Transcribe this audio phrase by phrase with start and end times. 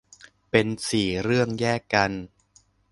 [0.51, 2.11] เป็นสี่เรื่องแยกกัน